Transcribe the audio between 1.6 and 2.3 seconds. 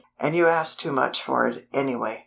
anyway."